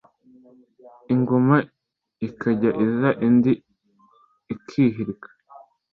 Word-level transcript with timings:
ingoma 1.13 1.55
ikajya 2.27 2.71
iza 2.85 3.09
indi 3.27 3.53
ikihirika 4.53 5.29